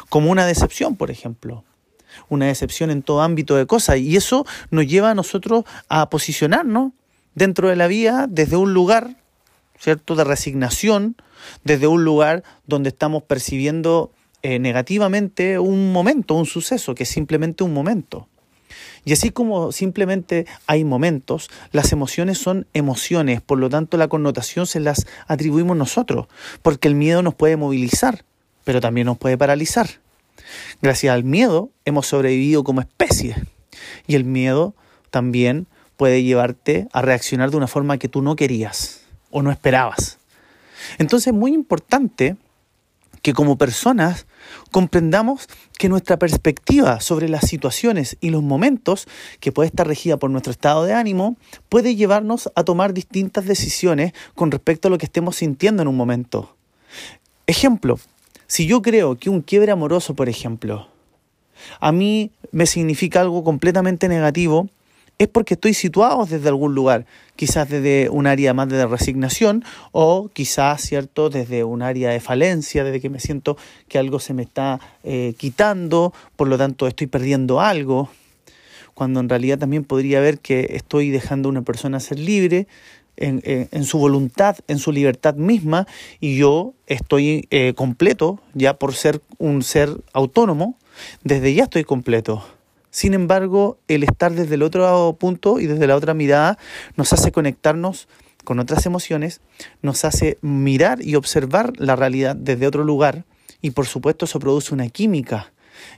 como 0.10 0.32
una 0.32 0.46
decepción, 0.46 0.96
por 0.96 1.12
ejemplo, 1.12 1.64
una 2.30 2.48
decepción 2.48 2.92
en 2.92 3.02
todo 3.02 3.22
ámbito 3.22 3.56
de 3.56 3.66
cosas, 3.66 3.98
y 3.98 4.16
eso 4.16 4.46
nos 4.72 4.88
lleva 4.88 5.12
a 5.12 5.16
nosotros 5.16 5.66
a 5.90 6.10
posicionarnos 6.10 6.94
dentro 7.34 7.70
de 7.70 7.76
la 7.76 7.88
vida 7.88 8.28
desde 8.30 8.56
un 8.56 8.74
lugar, 8.74 9.18
¿cierto?, 9.80 10.16
de 10.16 10.24
resignación, 10.24 11.16
desde 11.64 11.88
un 11.88 12.04
lugar 12.04 12.44
donde 12.66 12.90
estamos 12.90 13.24
percibiendo 13.24 14.12
eh, 14.42 14.60
negativamente 14.60 15.60
un 15.60 15.92
momento, 15.92 16.36
un 16.36 16.46
suceso, 16.46 16.96
que 16.96 17.04
es 17.04 17.10
simplemente 17.10 17.64
un 17.64 17.74
momento. 17.74 18.28
Y 19.04 19.14
así 19.14 19.30
como 19.30 19.72
simplemente 19.72 20.46
hay 20.68 20.84
momentos, 20.84 21.50
las 21.72 21.92
emociones 21.92 22.38
son 22.38 22.68
emociones, 22.74 23.42
por 23.42 23.60
lo 23.60 23.70
tanto 23.70 23.98
la 23.98 24.08
connotación 24.08 24.66
se 24.68 24.80
las 24.80 25.06
atribuimos 25.28 25.78
nosotros, 25.78 26.28
porque 26.62 26.88
el 26.88 26.96
miedo 26.96 27.22
nos 27.22 27.36
puede 27.36 27.58
movilizar, 27.58 28.26
pero 28.64 28.82
también 28.82 29.06
nos 29.06 29.18
puede 29.18 29.38
paralizar. 29.38 29.88
Gracias 30.82 31.14
al 31.14 31.24
miedo 31.24 31.70
hemos 31.86 32.08
sobrevivido 32.08 32.64
como 32.64 32.82
especie 32.82 33.36
y 34.08 34.16
el 34.16 34.24
miedo 34.24 34.76
también 35.10 35.68
puede 35.98 36.24
llevarte 36.24 36.88
a 36.92 37.02
reaccionar 37.02 37.52
de 37.52 37.58
una 37.58 37.68
forma 37.68 37.98
que 37.98 38.10
tú 38.10 38.22
no 38.22 38.36
querías 38.36 39.02
o 39.32 39.42
no 39.42 39.52
esperabas. 39.52 40.18
Entonces 40.98 41.28
es 41.28 41.34
muy 41.34 41.54
importante 41.54 42.36
que 43.26 43.34
como 43.34 43.58
personas 43.58 44.28
comprendamos 44.70 45.48
que 45.80 45.90
nuestra 45.90 46.20
perspectiva 46.20 47.00
sobre 47.00 47.28
las 47.28 47.48
situaciones 47.48 48.18
y 48.22 48.30
los 48.30 48.44
momentos, 48.44 49.08
que 49.40 49.52
puede 49.52 49.66
estar 49.66 49.88
regida 49.88 50.18
por 50.18 50.30
nuestro 50.30 50.52
estado 50.52 50.84
de 50.84 50.94
ánimo, 50.94 51.36
puede 51.68 51.96
llevarnos 51.96 52.52
a 52.54 52.64
tomar 52.64 52.94
distintas 52.94 53.46
decisiones 53.46 54.14
con 54.36 54.52
respecto 54.52 54.90
a 54.90 54.92
lo 54.92 55.00
que 55.00 55.08
estemos 55.08 55.38
sintiendo 55.38 55.82
en 55.82 55.88
un 55.88 55.98
momento. 55.98 56.56
Ejemplo, 57.48 57.98
si 58.46 58.68
yo 58.68 58.84
creo 58.84 59.18
que 59.18 59.32
un 59.32 59.42
quiebre 59.42 59.72
amoroso, 59.72 60.14
por 60.14 60.30
ejemplo, 60.30 60.88
a 61.80 61.92
mí 61.92 62.30
me 62.52 62.68
significa 62.68 63.22
algo 63.22 63.44
completamente 63.44 64.08
negativo, 64.08 64.70
es 65.18 65.28
porque 65.28 65.54
estoy 65.54 65.74
situado 65.74 66.26
desde 66.26 66.50
algún 66.50 66.76
lugar, 66.76 67.06
quizás 67.36 67.70
desde 67.70 68.10
un 68.10 68.28
área 68.28 68.54
más 68.54 68.70
de 68.70 68.86
resignación 68.86 69.64
o 69.92 70.30
quizás, 70.34 70.82
¿cierto?, 70.82 71.30
desde 71.30 71.64
un 71.64 71.82
área 71.82 72.10
de 72.12 72.20
falencia, 72.20 72.84
desde 72.84 73.00
que 73.00 73.10
me 73.10 73.20
siento 73.20 73.58
que 73.88 73.98
algo 73.98 74.20
se 74.20 74.34
me 74.34 74.44
está 74.44 74.80
eh, 75.04 75.34
quitando, 75.38 76.14
por 76.36 76.48
lo 76.48 76.58
tanto 76.58 76.88
estoy 76.88 77.08
perdiendo 77.08 77.62
algo, 77.62 78.10
cuando 78.94 79.20
en 79.20 79.30
realidad 79.30 79.60
también 79.60 79.84
podría 79.84 80.20
ver 80.20 80.40
que 80.40 80.68
estoy 80.72 81.10
dejando 81.12 81.50
a 81.50 81.52
una 81.52 81.62
persona 81.62 82.00
ser 82.00 82.20
libre 82.20 82.68
en, 83.18 83.84
su 83.86 83.98
voluntad, 83.98 84.58
en 84.68 84.78
su 84.78 84.92
libertad 84.92 85.36
misma, 85.36 85.88
y 86.20 86.38
yo 86.38 86.74
estoy 86.88 87.48
eh, 87.50 87.74
completo 87.74 88.40
ya 88.54 88.78
por 88.78 88.94
ser 88.94 89.22
un 89.38 89.64
ser 89.64 89.90
autónomo, 90.14 90.78
desde 91.24 91.54
ya 91.54 91.64
estoy 91.64 91.84
completo. 91.84 92.44
Sin 92.96 93.14
embargo, 93.14 93.78
el 93.90 94.04
estar 94.06 94.32
desde 94.32 94.56
el 94.56 94.64
otro 94.64 95.18
punto 95.20 95.60
y 95.60 95.68
desde 95.68 95.86
la 95.86 95.98
otra 95.98 96.14
mirada 96.14 96.58
nos 96.96 97.12
hace 97.12 97.34
conectarnos 97.34 98.08
con 98.46 98.58
otras 98.58 98.86
emociones, 98.86 99.42
nos 99.82 100.06
hace 100.06 100.38
mirar 100.40 101.02
y 101.02 101.16
observar 101.16 101.74
la 101.76 101.98
realidad 101.98 102.38
desde 102.38 102.68
otro 102.68 102.86
lugar 102.86 103.26
y 103.62 103.72
por 103.72 103.86
supuesto 103.86 104.24
eso 104.24 104.40
produce 104.40 104.74
una 104.74 104.88
química 104.88 105.52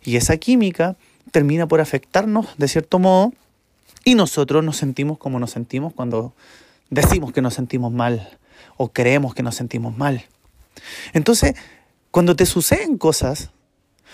y 0.04 0.16
esa 0.16 0.38
química 0.38 0.98
termina 1.30 1.68
por 1.68 1.82
afectarnos 1.82 2.48
de 2.58 2.68
cierto 2.68 2.98
modo 2.98 3.32
y 4.04 4.16
nosotros 4.16 4.64
nos 4.64 4.78
sentimos 4.78 5.20
como 5.20 5.40
nos 5.40 5.52
sentimos 5.52 5.94
cuando 5.94 6.34
decimos 6.90 7.32
que 7.32 7.44
nos 7.44 7.54
sentimos 7.54 7.94
mal 7.94 8.28
o 8.76 8.92
creemos 8.92 9.36
que 9.36 9.44
nos 9.44 9.54
sentimos 9.54 9.96
mal. 9.96 10.26
Entonces, 11.14 11.54
cuando 12.10 12.36
te 12.36 12.48
suceden 12.48 12.98
cosas, 12.98 13.52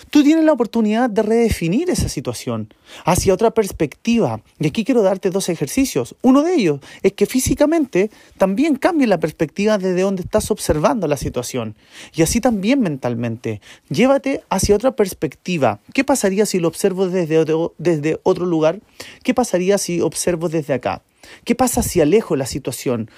Tú 0.09 0.23
tienes 0.23 0.43
la 0.43 0.51
oportunidad 0.51 1.09
de 1.09 1.23
redefinir 1.23 1.89
esa 1.89 2.09
situación 2.09 2.73
hacia 3.05 3.33
otra 3.33 3.51
perspectiva. 3.51 4.41
Y 4.59 4.67
aquí 4.67 4.83
quiero 4.83 5.01
darte 5.01 5.29
dos 5.29 5.49
ejercicios. 5.49 6.15
Uno 6.21 6.43
de 6.43 6.55
ellos 6.55 6.79
es 7.01 7.13
que 7.13 7.25
físicamente 7.25 8.11
también 8.37 8.75
cambie 8.75 9.07
la 9.07 9.19
perspectiva 9.19 9.77
desde 9.77 10.01
donde 10.01 10.23
estás 10.23 10.51
observando 10.51 11.07
la 11.07 11.17
situación. 11.17 11.75
Y 12.13 12.21
así 12.21 12.41
también 12.41 12.81
mentalmente. 12.81 13.61
Llévate 13.89 14.43
hacia 14.49 14.75
otra 14.75 14.95
perspectiva. 14.95 15.79
¿Qué 15.93 16.03
pasaría 16.03 16.45
si 16.45 16.59
lo 16.59 16.67
observo 16.67 17.07
desde 17.07 17.37
otro, 17.37 17.73
desde 17.77 18.19
otro 18.23 18.45
lugar? 18.45 18.79
¿Qué 19.23 19.33
pasaría 19.33 19.77
si 19.77 20.01
observo 20.01 20.49
desde 20.49 20.73
acá? 20.73 21.01
¿Qué 21.45 21.55
pasa 21.55 21.83
si 21.83 22.01
alejo 22.01 22.35
la 22.35 22.45
situación? 22.45 23.09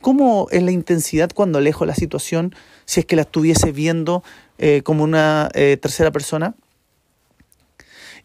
¿Cómo 0.00 0.46
es 0.50 0.62
la 0.62 0.70
intensidad 0.70 1.30
cuando 1.34 1.58
alejo 1.58 1.84
la 1.84 1.94
situación 1.94 2.54
si 2.84 3.00
es 3.00 3.06
que 3.06 3.16
la 3.16 3.22
estuviese 3.22 3.72
viendo 3.72 4.22
eh, 4.58 4.82
como 4.82 5.04
una 5.04 5.48
eh, 5.54 5.76
tercera 5.80 6.10
persona. 6.10 6.54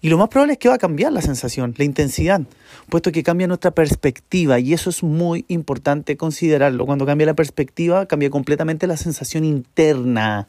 Y 0.01 0.09
lo 0.09 0.17
más 0.17 0.29
probable 0.29 0.53
es 0.53 0.59
que 0.59 0.69
va 0.69 0.75
a 0.75 0.79
cambiar 0.79 1.11
la 1.11 1.21
sensación, 1.21 1.75
la 1.77 1.83
intensidad, 1.83 2.41
puesto 2.89 3.11
que 3.11 3.21
cambia 3.21 3.47
nuestra 3.47 3.71
perspectiva 3.71 4.57
y 4.59 4.73
eso 4.73 4.89
es 4.89 5.03
muy 5.03 5.45
importante 5.47 6.17
considerarlo. 6.17 6.87
Cuando 6.87 7.05
cambia 7.05 7.27
la 7.27 7.35
perspectiva, 7.35 8.07
cambia 8.07 8.31
completamente 8.31 8.87
la 8.87 8.97
sensación 8.97 9.45
interna. 9.45 10.47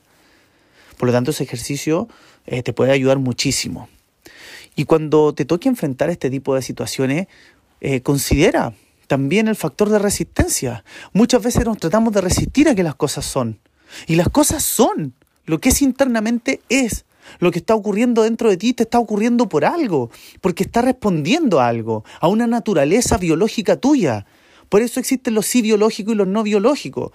Por 0.96 1.08
lo 1.08 1.12
tanto, 1.12 1.32
ese 1.32 1.44
ejercicio 1.44 2.08
eh, 2.46 2.62
te 2.62 2.72
puede 2.72 2.92
ayudar 2.92 3.18
muchísimo. 3.18 3.90
Y 4.74 4.86
cuando 4.86 5.34
te 5.34 5.44
toque 5.44 5.68
enfrentar 5.68 6.08
este 6.08 6.30
tipo 6.30 6.54
de 6.54 6.62
situaciones, 6.62 7.26
considera 8.04 8.72
también 9.06 9.48
el 9.48 9.56
factor 9.56 9.90
de 9.90 9.98
resistencia. 9.98 10.84
Muchas 11.12 11.42
veces 11.42 11.66
nos 11.66 11.76
tratamos 11.76 12.14
de 12.14 12.22
resistir 12.22 12.70
a 12.70 12.74
que 12.74 12.82
las 12.82 12.94
cosas 12.94 13.26
son. 13.26 13.58
Y 14.06 14.14
las 14.14 14.30
cosas 14.30 14.62
son. 14.62 15.14
Lo 15.44 15.60
que 15.60 15.70
es 15.70 15.82
internamente 15.82 16.60
es. 16.68 17.04
Lo 17.38 17.50
que 17.50 17.60
está 17.60 17.74
ocurriendo 17.74 18.22
dentro 18.22 18.50
de 18.50 18.56
ti 18.56 18.72
te 18.72 18.82
está 18.82 18.98
ocurriendo 18.98 19.48
por 19.48 19.64
algo, 19.64 20.10
porque 20.40 20.64
está 20.64 20.82
respondiendo 20.82 21.60
a 21.60 21.68
algo, 21.68 22.04
a 22.20 22.28
una 22.28 22.46
naturaleza 22.46 23.16
biológica 23.16 23.76
tuya. 23.76 24.26
Por 24.68 24.82
eso 24.82 25.00
existen 25.00 25.34
los 25.34 25.46
sí 25.46 25.62
biológicos 25.62 26.14
y 26.14 26.16
los 26.16 26.26
no 26.26 26.42
biológicos. 26.42 27.12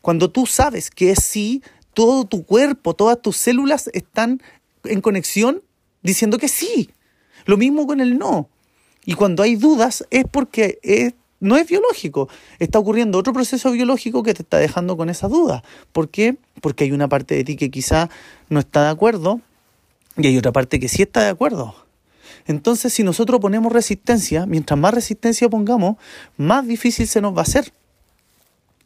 Cuando 0.00 0.30
tú 0.30 0.46
sabes 0.46 0.90
que 0.90 1.12
es 1.12 1.22
sí, 1.22 1.62
todo 1.94 2.24
tu 2.24 2.44
cuerpo, 2.44 2.94
todas 2.94 3.22
tus 3.22 3.36
células 3.36 3.88
están 3.92 4.42
en 4.84 5.00
conexión 5.00 5.62
diciendo 6.02 6.38
que 6.38 6.48
sí. 6.48 6.90
Lo 7.46 7.56
mismo 7.56 7.86
con 7.86 8.00
el 8.00 8.18
no. 8.18 8.48
Y 9.04 9.14
cuando 9.14 9.42
hay 9.42 9.56
dudas 9.56 10.04
es 10.10 10.24
porque 10.30 10.78
es 10.82 11.14
no 11.44 11.56
es 11.56 11.68
biológico. 11.68 12.28
Está 12.58 12.78
ocurriendo 12.78 13.18
otro 13.18 13.32
proceso 13.32 13.70
biológico 13.70 14.22
que 14.22 14.34
te 14.34 14.42
está 14.42 14.58
dejando 14.58 14.96
con 14.96 15.10
esa 15.10 15.28
duda. 15.28 15.62
¿Por 15.92 16.08
qué? 16.08 16.36
Porque 16.60 16.84
hay 16.84 16.92
una 16.92 17.08
parte 17.08 17.34
de 17.34 17.44
ti 17.44 17.56
que 17.56 17.70
quizá 17.70 18.08
no 18.48 18.60
está 18.60 18.84
de 18.84 18.90
acuerdo 18.90 19.40
y 20.16 20.26
hay 20.26 20.38
otra 20.38 20.52
parte 20.52 20.80
que 20.80 20.88
sí 20.88 21.02
está 21.02 21.22
de 21.22 21.28
acuerdo. 21.28 21.76
Entonces, 22.46 22.92
si 22.92 23.02
nosotros 23.02 23.40
ponemos 23.40 23.72
resistencia, 23.72 24.46
mientras 24.46 24.78
más 24.78 24.94
resistencia 24.94 25.48
pongamos, 25.48 25.96
más 26.36 26.66
difícil 26.66 27.06
se 27.06 27.20
nos 27.20 27.34
va 27.34 27.40
a 27.40 27.42
hacer. 27.42 27.72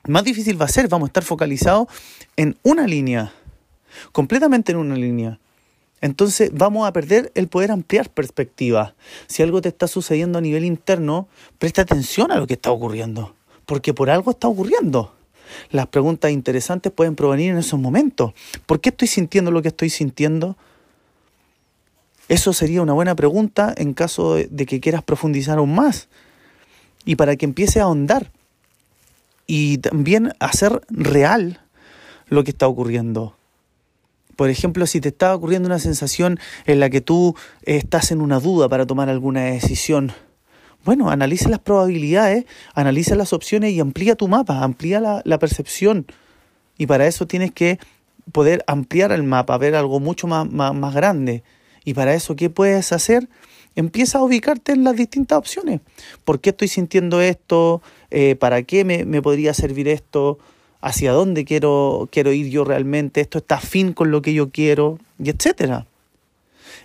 Más 0.07 0.25
difícil 0.25 0.61
va 0.61 0.65
a 0.65 0.69
ser, 0.69 0.89
vamos 0.89 1.07
a 1.07 1.11
estar 1.11 1.23
focalizados 1.23 1.87
en 2.37 2.57
una 2.63 2.87
línea, 2.87 3.33
completamente 4.13 4.73
en 4.73 4.79
una 4.79 4.97
línea 4.97 5.39
entonces 6.01 6.51
vamos 6.53 6.87
a 6.87 6.93
perder 6.93 7.33
el 7.35 7.49
poder 7.49 7.71
ampliar 7.71 8.11
perspectiva. 8.11 8.95
Si 9.27 9.43
algo 9.43 9.61
te 9.61 9.69
está 9.69 9.89
sucediendo 9.89 10.39
a 10.39 10.41
nivel 10.41 10.65
interno, 10.65 11.29
presta 11.59 11.83
atención 11.83 12.31
a 12.31 12.37
lo 12.37 12.47
que 12.47 12.55
está 12.55 12.71
ocurriendo, 12.71 13.35
porque 13.67 13.95
por 13.95 14.11
algo 14.11 14.31
está 14.31 14.49
ocurriendo. 14.49 15.15
Las 15.71 15.87
preguntas 15.87 16.31
interesantes 16.31 16.93
pueden 16.93 17.17
provenir 17.17 17.53
en 17.53 17.59
esos 17.59 17.81
momentos. 17.81 18.33
¿Por 18.67 18.81
qué 18.81 18.91
estoy 18.91 19.09
sintiendo 19.09 19.51
lo 19.51 19.63
que 19.63 19.69
estoy 19.69 19.91
sintiendo? 19.91 20.57
Eso 22.29 22.53
sería 22.53 22.83
una 22.83 22.93
buena 22.93 23.15
pregunta 23.15 23.75
en 23.77 23.95
caso 23.95 24.35
de, 24.35 24.67
que 24.67 24.81
quieras 24.81 25.03
profundizar 25.03 25.59
aún 25.59 25.75
más 25.75 26.09
y 27.07 27.17
para 27.17 27.37
que 27.37 27.47
empiece 27.47 27.81
a 27.81 27.85
ahondar 27.85 28.31
y 29.47 29.79
también 29.79 30.35
hacer 30.39 30.83
real 30.91 31.61
lo 32.29 32.45
que 32.45 32.51
está 32.51 32.69
ocurriendo. 32.69 33.38
Por 34.39 34.51
ejemplo, 34.51 34.87
si 34.87 35.01
te 35.01 35.09
está 35.09 35.35
ocurriendo 35.35 35.67
una 35.67 35.81
sensación 35.81 36.39
en 36.65 36.79
la 36.79 36.91
que 36.91 37.01
tú 37.01 37.35
estás 37.63 38.13
en 38.13 38.21
una 38.21 38.39
duda 38.39 38.69
para 38.69 38.87
tomar 38.87 39.09
alguna 39.09 39.41
decisión, 39.41 40.13
bueno, 40.85 41.11
analiza 41.11 41.49
las 41.49 41.59
probabilidades, 41.59 42.45
analiza 42.73 43.17
las 43.17 43.33
opciones 43.33 43.73
y 43.73 43.81
amplía 43.81 44.15
tu 44.15 44.29
mapa, 44.29 44.63
amplía 44.63 45.01
la, 45.01 45.39
percepción. 45.41 46.07
Y 46.79 46.87
para 46.87 47.09
eso 47.09 47.27
tienes 47.27 47.51
que 47.51 47.81
poder 48.31 48.63
ampliar 48.69 49.11
el 49.11 49.25
mapa, 49.25 49.59
ver 49.59 49.75
algo 49.75 49.99
mucho 49.99 50.29
más, 50.29 50.49
más, 50.49 50.95
grande 50.95 51.43
Y 51.85 51.95
para 51.95 52.15
eso, 52.15 52.37
¿qué 52.37 52.49
puedes 52.49 52.93
hacer? 52.93 53.29
Empieza 53.75 54.19
a 54.19 54.23
ubicarte 54.23 54.71
en 54.71 54.85
las 54.85 54.95
distintas 54.95 55.37
opciones. 55.37 55.81
¿Por 56.25 56.39
qué 56.41 56.51
estoy 56.51 56.69
sintiendo 56.69 57.21
esto? 57.21 57.83
Eh, 58.13 58.37
¿Para 58.37 58.63
qué 58.63 58.85
me, 58.85 59.05
me, 59.05 59.21
podría 59.21 59.53
servir 59.53 59.89
esto? 59.89 60.39
¿Hacia 60.81 61.13
dónde 61.13 61.45
quiero, 61.45 62.09
quiero 62.13 62.33
ir 62.33 62.49
yo 62.51 62.65
realmente? 62.65 63.21
¿Esto 63.21 63.39
está 63.39 63.57
afín 63.57 63.93
con 63.93 64.11
lo 64.11 64.23
que 64.23 64.33
yo 64.33 64.51
quiero? 64.51 64.99
Y 65.19 65.31
etcétera. 65.31 65.87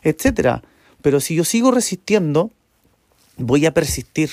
Etcétera. 0.01 0.63
Pero 1.01 1.19
si 1.19 1.35
yo 1.35 1.43
sigo 1.43 1.71
resistiendo, 1.71 2.49
voy 3.37 3.65
a 3.65 3.73
persistir. 3.73 4.31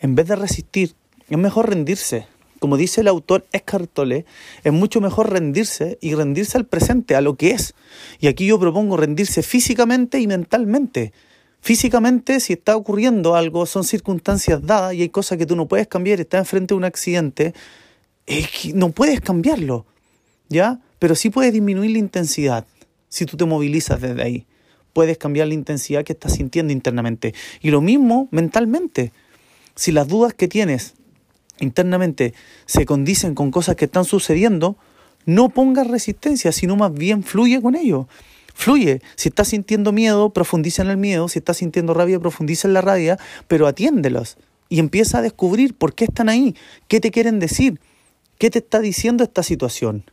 En 0.00 0.14
vez 0.14 0.28
de 0.28 0.36
resistir, 0.36 0.94
es 1.28 1.38
mejor 1.38 1.68
rendirse. 1.68 2.26
Como 2.58 2.76
dice 2.78 3.02
el 3.02 3.08
autor 3.08 3.44
Eckhart 3.52 3.90
Tolle, 3.92 4.24
es 4.62 4.72
mucho 4.72 5.02
mejor 5.02 5.30
rendirse 5.30 5.98
y 6.00 6.14
rendirse 6.14 6.56
al 6.56 6.64
presente, 6.64 7.14
a 7.14 7.20
lo 7.20 7.36
que 7.36 7.50
es. 7.50 7.74
Y 8.20 8.28
aquí 8.28 8.46
yo 8.46 8.58
propongo 8.58 8.96
rendirse 8.96 9.42
físicamente 9.42 10.18
y 10.20 10.26
mentalmente. 10.26 11.12
Físicamente, 11.64 12.40
si 12.40 12.52
está 12.52 12.76
ocurriendo 12.76 13.36
algo, 13.36 13.64
son 13.64 13.84
circunstancias 13.84 14.66
dadas 14.66 14.92
y 14.92 15.00
hay 15.00 15.08
cosas 15.08 15.38
que 15.38 15.46
tú 15.46 15.56
no 15.56 15.66
puedes 15.66 15.88
cambiar, 15.88 16.20
estás 16.20 16.40
enfrente 16.40 16.74
de 16.74 16.76
un 16.76 16.84
accidente, 16.84 17.54
no 18.74 18.90
puedes 18.90 19.22
cambiarlo, 19.22 19.86
¿ya? 20.50 20.82
Pero 20.98 21.14
sí 21.14 21.30
puedes 21.30 21.54
disminuir 21.54 21.92
la 21.92 21.98
intensidad 22.00 22.66
si 23.08 23.24
tú 23.24 23.38
te 23.38 23.46
movilizas 23.46 23.98
desde 23.98 24.22
ahí. 24.22 24.46
Puedes 24.92 25.16
cambiar 25.16 25.48
la 25.48 25.54
intensidad 25.54 26.04
que 26.04 26.12
estás 26.12 26.34
sintiendo 26.34 26.70
internamente. 26.70 27.32
Y 27.62 27.70
lo 27.70 27.80
mismo 27.80 28.28
mentalmente. 28.30 29.12
Si 29.74 29.90
las 29.90 30.06
dudas 30.06 30.34
que 30.34 30.48
tienes 30.48 30.92
internamente 31.60 32.34
se 32.66 32.84
condicen 32.84 33.34
con 33.34 33.50
cosas 33.50 33.76
que 33.76 33.86
están 33.86 34.04
sucediendo, 34.04 34.76
no 35.24 35.48
pongas 35.48 35.86
resistencia, 35.86 36.52
sino 36.52 36.76
más 36.76 36.92
bien 36.92 37.22
fluye 37.22 37.62
con 37.62 37.74
ello. 37.74 38.06
Fluye. 38.54 39.02
Si 39.16 39.28
estás 39.28 39.48
sintiendo 39.48 39.92
miedo, 39.92 40.30
profundiza 40.30 40.82
en 40.82 40.88
el 40.88 40.96
miedo. 40.96 41.28
Si 41.28 41.40
estás 41.40 41.58
sintiendo 41.58 41.92
rabia, 41.92 42.18
profundiza 42.20 42.68
en 42.68 42.74
la 42.74 42.80
rabia, 42.80 43.18
pero 43.48 43.66
atiéndelos. 43.66 44.38
Y 44.68 44.78
empieza 44.78 45.18
a 45.18 45.22
descubrir 45.22 45.74
por 45.74 45.94
qué 45.94 46.04
están 46.04 46.28
ahí, 46.28 46.56
qué 46.88 47.00
te 47.00 47.10
quieren 47.10 47.38
decir, 47.40 47.80
qué 48.38 48.50
te 48.50 48.60
está 48.60 48.80
diciendo 48.80 49.22
esta 49.24 49.42
situación. 49.42 50.04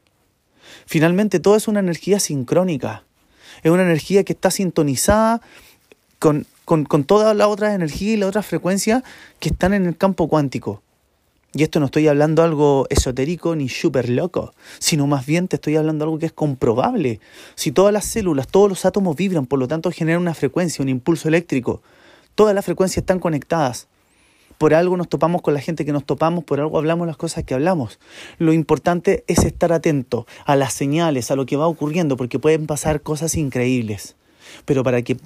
Finalmente, 0.86 1.40
todo 1.40 1.56
es 1.56 1.68
una 1.68 1.80
energía 1.80 2.20
sincrónica. 2.20 3.06
Es 3.64 3.72
una 3.72 3.84
energía 3.84 4.24
que 4.24 4.34
está 4.34 4.52
sintonizada 4.52 5.42
con, 6.20 6.46
con, 6.66 6.86
con 6.86 7.04
todas 7.04 7.36
las 7.36 7.48
otras 7.48 7.76
energías 7.76 8.16
y 8.16 8.18
las 8.18 8.30
otras 8.30 8.46
frecuencias 8.46 9.04
que 9.40 9.50
están 9.50 9.74
en 9.74 9.86
el 9.86 9.96
campo 9.96 10.28
cuántico. 10.28 10.82
Y 11.54 11.64
esto 11.64 11.82
no 11.82 11.88
estoy 11.88 12.08
hablando 12.08 12.44
algo 12.44 12.88
esotérico 12.90 13.56
ni 13.58 13.68
súper 13.68 14.08
loco, 14.08 14.54
sino 14.80 15.06
más 15.06 15.26
bien 15.26 15.50
te 15.50 15.58
estoy 15.58 15.76
hablando 15.76 16.06
algo 16.06 16.18
que 16.18 16.28
es 16.28 16.32
comprobable. 16.32 17.20
Si 17.56 17.74
todas 17.74 17.92
las 17.92 18.06
células, 18.06 18.48
todos 18.48 18.70
los 18.70 18.86
átomos 18.86 19.18
vibran, 19.18 19.46
por 19.46 19.60
lo 19.60 19.68
tanto 19.68 19.92
generan 19.92 20.22
una 20.22 20.34
frecuencia, 20.34 20.82
un 20.82 20.88
impulso 20.88 21.28
eléctrico, 21.28 21.82
todas 22.36 22.56
las 22.56 22.64
frecuencias 22.64 23.04
están 23.04 23.20
conectadas. 23.20 23.90
Por 24.58 24.74
algo 24.74 24.96
nos 24.96 25.10
topamos 25.10 25.42
con 25.42 25.54
la 25.54 25.60
gente 25.60 25.84
que 25.84 25.92
nos 25.92 26.06
topamos, 26.06 26.46
por 26.46 26.62
algo 26.62 26.78
hablamos 26.78 27.06
las 27.06 27.18
cosas 27.18 27.44
que 27.44 27.54
hablamos. 27.54 28.00
Lo 28.38 28.54
importante 28.54 29.26
es 29.28 29.44
estar 29.44 29.74
atento 29.74 30.28
a 30.46 30.56
las 30.56 30.74
señales, 30.74 31.32
a 31.32 31.36
lo 31.36 31.46
que 31.46 31.58
va 31.58 31.68
ocurriendo, 31.68 32.16
porque 32.16 32.40
pueden 32.40 32.66
pasar 32.66 33.02
cosas 33.02 33.36
increíbles. 33.36 34.16
Pero 34.64 34.84
para 34.84 35.02
que 35.02 35.18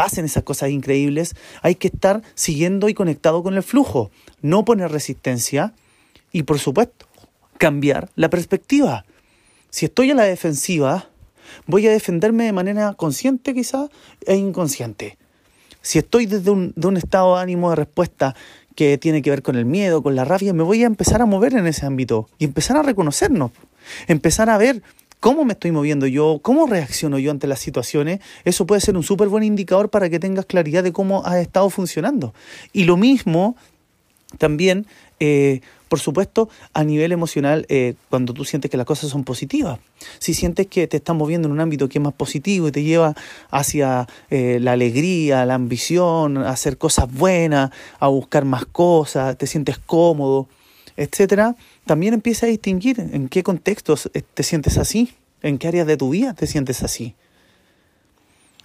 pasen 0.00 0.24
esas 0.24 0.44
cosas 0.44 0.70
increíbles, 0.70 1.36
hay 1.60 1.74
que 1.74 1.88
estar 1.88 2.22
siguiendo 2.34 2.88
y 2.88 2.94
conectado 2.94 3.42
con 3.42 3.52
el 3.52 3.62
flujo, 3.62 4.10
no 4.40 4.64
poner 4.64 4.90
resistencia 4.90 5.74
y 6.32 6.44
por 6.44 6.58
supuesto 6.58 7.04
cambiar 7.58 8.08
la 8.16 8.30
perspectiva. 8.30 9.04
Si 9.68 9.84
estoy 9.84 10.10
a 10.10 10.14
la 10.14 10.22
defensiva, 10.22 11.10
voy 11.66 11.86
a 11.86 11.90
defenderme 11.90 12.44
de 12.44 12.52
manera 12.54 12.94
consciente 12.94 13.52
quizá 13.52 13.90
e 14.26 14.36
inconsciente. 14.36 15.18
Si 15.82 15.98
estoy 15.98 16.24
desde 16.24 16.50
un, 16.50 16.72
de 16.76 16.86
un 16.86 16.96
estado 16.96 17.36
de 17.36 17.42
ánimo 17.42 17.68
de 17.68 17.76
respuesta 17.76 18.34
que 18.74 18.96
tiene 18.96 19.20
que 19.20 19.28
ver 19.28 19.42
con 19.42 19.56
el 19.56 19.66
miedo, 19.66 20.02
con 20.02 20.16
la 20.16 20.24
rabia, 20.24 20.54
me 20.54 20.62
voy 20.62 20.82
a 20.82 20.86
empezar 20.86 21.20
a 21.20 21.26
mover 21.26 21.52
en 21.52 21.66
ese 21.66 21.84
ámbito 21.84 22.26
y 22.38 22.46
empezar 22.46 22.78
a 22.78 22.82
reconocernos, 22.82 23.50
empezar 24.06 24.48
a 24.48 24.56
ver 24.56 24.82
cómo 25.20 25.44
me 25.44 25.52
estoy 25.52 25.70
moviendo 25.70 26.06
yo, 26.06 26.40
cómo 26.42 26.66
reacciono 26.66 27.18
yo 27.18 27.30
ante 27.30 27.46
las 27.46 27.60
situaciones, 27.60 28.20
eso 28.44 28.66
puede 28.66 28.80
ser 28.80 28.96
un 28.96 29.02
súper 29.02 29.28
buen 29.28 29.44
indicador 29.44 29.90
para 29.90 30.08
que 30.08 30.18
tengas 30.18 30.46
claridad 30.46 30.82
de 30.82 30.92
cómo 30.92 31.24
has 31.24 31.36
estado 31.36 31.68
funcionando. 31.70 32.34
Y 32.72 32.84
lo 32.84 32.96
mismo 32.96 33.56
también, 34.38 34.86
eh, 35.18 35.60
por 35.88 35.98
supuesto, 35.98 36.48
a 36.72 36.84
nivel 36.84 37.12
emocional, 37.12 37.66
eh, 37.68 37.94
cuando 38.08 38.32
tú 38.32 38.44
sientes 38.44 38.70
que 38.70 38.76
las 38.76 38.86
cosas 38.86 39.10
son 39.10 39.24
positivas. 39.24 39.80
Si 40.18 40.34
sientes 40.34 40.68
que 40.68 40.86
te 40.86 40.98
estás 40.98 41.16
moviendo 41.16 41.48
en 41.48 41.52
un 41.52 41.60
ámbito 41.60 41.88
que 41.88 41.98
es 41.98 42.02
más 42.02 42.14
positivo 42.14 42.68
y 42.68 42.72
te 42.72 42.82
lleva 42.82 43.14
hacia 43.50 44.06
eh, 44.30 44.58
la 44.60 44.72
alegría, 44.72 45.44
la 45.44 45.54
ambición, 45.54 46.38
a 46.38 46.50
hacer 46.50 46.78
cosas 46.78 47.12
buenas, 47.12 47.70
a 47.98 48.06
buscar 48.08 48.44
más 48.44 48.66
cosas, 48.66 49.36
te 49.36 49.46
sientes 49.48 49.78
cómodo, 49.78 50.48
etcétera, 50.96 51.56
también 51.86 52.14
empieza 52.14 52.46
a 52.46 52.48
distinguir 52.48 53.00
en 53.00 53.28
qué 53.28 53.42
contextos 53.42 54.10
te 54.34 54.42
sientes 54.42 54.78
así, 54.78 55.14
en 55.42 55.58
qué 55.58 55.68
áreas 55.68 55.86
de 55.86 55.96
tu 55.96 56.10
vida 56.10 56.34
te 56.34 56.46
sientes 56.46 56.82
así. 56.82 57.14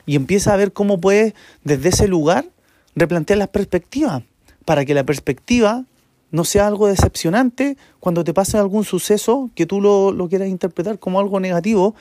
Y 0.06 0.16
empieza 0.16 0.54
a 0.54 0.58
ver 0.58 0.74
cómo 0.74 1.00
puedes 1.00 1.34
desde 1.64 1.90
ese 1.90 2.08
lugar 2.08 2.50
replantear 2.96 3.40
las 3.40 3.50
perspectivas, 3.50 4.24
para 4.66 4.86
que 4.86 4.94
la 4.94 5.04
perspectiva 5.04 5.86
no 6.32 6.44
sea 6.44 6.68
algo 6.68 6.88
decepcionante 6.88 7.78
cuando 8.00 8.24
te 8.24 8.34
pase 8.34 8.58
algún 8.58 8.84
suceso 8.84 9.50
que 9.56 9.66
tú 9.66 9.80
lo, 9.80 10.12
lo 10.12 10.28
quieras 10.28 10.50
interpretar 10.50 11.00
como 11.00 11.20
algo 11.20 11.40
negativo. 11.40 11.96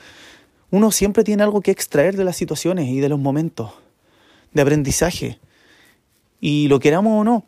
Uno 0.71 0.91
siempre 0.91 1.25
tiene 1.25 1.43
algo 1.43 1.61
que 1.61 1.71
extraer 1.71 2.17
de 2.17 2.25
las 2.25 2.37
situaciones 2.37 2.89
y 2.89 3.01
de 3.01 3.09
los 3.09 3.19
momentos 3.19 3.73
de 4.53 4.63
aprendizaje. 4.63 5.39
Y 6.41 6.69
lo 6.69 6.81
queramos 6.81 7.21
o 7.21 7.25
no, 7.25 7.45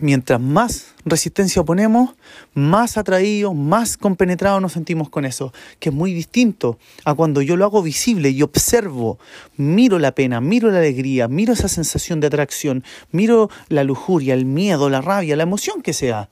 mientras 0.00 0.40
más 0.40 0.94
resistencia 1.04 1.62
ponemos, 1.64 2.14
más 2.54 2.96
atraídos, 2.96 3.54
más 3.54 3.96
compenetrados 3.96 4.60
nos 4.60 4.72
sentimos 4.72 5.08
con 5.08 5.24
eso, 5.24 5.52
que 5.80 5.88
es 5.88 5.94
muy 5.94 6.12
distinto 6.12 6.78
a 7.04 7.14
cuando 7.14 7.42
yo 7.42 7.56
lo 7.56 7.64
hago 7.64 7.82
visible 7.82 8.30
y 8.30 8.42
observo, 8.42 9.18
miro 9.56 9.98
la 9.98 10.12
pena, 10.12 10.40
miro 10.40 10.70
la 10.70 10.78
alegría, 10.78 11.28
miro 11.28 11.52
esa 11.52 11.68
sensación 11.68 12.20
de 12.20 12.28
atracción, 12.28 12.84
miro 13.10 13.50
la 13.68 13.84
lujuria, 13.84 14.34
el 14.34 14.44
miedo, 14.44 14.88
la 14.90 15.00
rabia, 15.00 15.36
la 15.36 15.42
emoción 15.42 15.82
que 15.82 15.92
sea. 15.92 16.30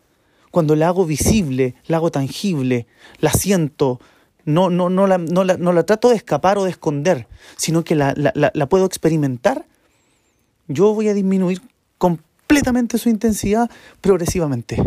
Cuando 0.51 0.77
la 0.77 0.89
hago 0.89 1.05
visible, 1.05 1.75
la 1.87 1.99
hago 1.99 2.11
tangible, 2.11 2.87
la 3.19 3.33
siento, 3.33 4.01
no, 4.45 4.71
no, 4.71 4.89
no, 4.89 5.07
la, 5.07 5.19
no, 5.19 5.45
la, 5.45 5.57
no 5.57 5.73
la 5.73 5.85
trato 5.85 6.09
de 6.09 6.17
escapar 6.17 6.57
o 6.57 6.65
de 6.65 6.71
esconder, 6.71 7.27
sino 7.57 7.85
que 7.85 7.95
la, 7.95 8.15
la, 8.17 8.33
la 8.55 8.69
puedo 8.69 8.87
experimentar, 8.87 9.67
yo 10.69 10.95
voy 10.95 11.09
a 11.09 11.15
disminuir 11.15 11.61
con 11.99 12.23
completamente 12.47 12.99
su 12.99 13.09
intensidad 13.09 13.69
progresivamente. 14.01 14.81